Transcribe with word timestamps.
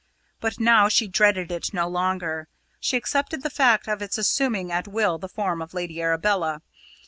But 0.39 0.59
now 0.59 0.89
she 0.89 1.07
dreaded 1.07 1.51
it 1.51 1.75
no 1.75 1.87
longer. 1.87 2.47
She 2.79 2.97
accepted 2.97 3.43
the 3.43 3.51
fact 3.51 3.87
of 3.87 4.01
its 4.01 4.17
assuming 4.17 4.71
at 4.71 4.87
will 4.87 5.19
the 5.19 5.29
form 5.29 5.61
of 5.61 5.75
Lady 5.75 6.01
Arabella. 6.01 6.63